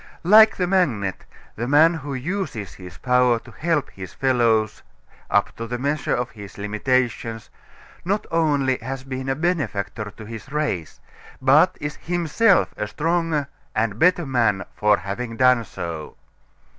[0.23, 1.25] Like the magnet,
[1.55, 4.81] the man who uses his power to help his fellows
[5.29, 7.51] up to the measure of his limitations
[8.03, 10.99] not only has been a benefactor to his race,
[11.39, 16.15] but is himself a stronger and better man for having done so.